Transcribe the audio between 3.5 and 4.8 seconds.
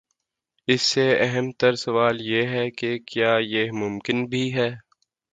یہ ممکن بھی ہے؟